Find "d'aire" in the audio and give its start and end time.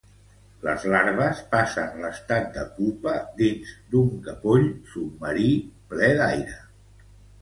6.23-6.61